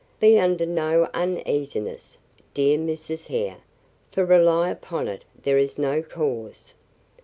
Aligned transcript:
Be 0.19 0.39
under 0.39 0.65
no 0.65 1.09
uneasiness, 1.13 2.17
dear 2.55 2.79
Mrs. 2.79 3.27
Hare, 3.27 3.57
for 4.11 4.25
rely 4.25 4.71
upon 4.71 5.07
it 5.07 5.25
there 5.43 5.59
is 5.59 5.77
no 5.77 6.01
cause." 6.01 6.73